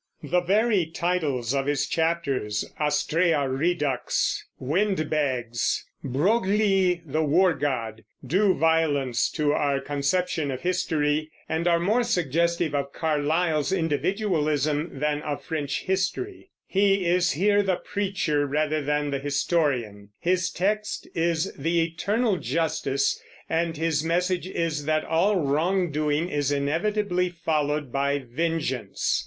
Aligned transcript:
The 0.23 0.41
very 0.41 0.87
titles 0.87 1.53
of 1.53 1.67
his 1.67 1.85
chapters 1.85 2.65
"Astraea 2.79 3.47
Redux," 3.47 4.43
"Windbags," 4.57 5.85
"Broglie 6.03 7.03
the 7.05 7.21
War 7.21 7.53
God" 7.53 8.03
do 8.25 8.55
violence 8.55 9.29
to 9.33 9.53
our 9.53 9.79
conception 9.79 10.49
of 10.49 10.61
history, 10.61 11.29
and 11.47 11.67
are 11.67 11.79
more 11.79 12.01
suggestive 12.01 12.73
of 12.73 12.91
Carlyle's 12.93 13.71
individualism 13.71 14.89
than 14.93 15.21
of 15.21 15.43
French 15.43 15.81
history. 15.83 16.49
He 16.65 17.05
is 17.05 17.33
here 17.33 17.61
the 17.61 17.75
preacher 17.75 18.47
rather 18.47 18.81
than 18.81 19.11
the 19.11 19.19
historian; 19.19 20.09
his 20.19 20.49
text 20.49 21.07
is 21.13 21.53
the 21.53 21.81
eternal 21.83 22.37
justice; 22.37 23.21
and 23.47 23.77
his 23.77 24.03
message 24.03 24.47
is 24.47 24.85
that 24.85 25.05
all 25.05 25.39
wrongdoing 25.41 26.27
is 26.27 26.51
inevitably 26.51 27.29
followed 27.29 27.91
by 27.91 28.17
vengeance. 28.17 29.19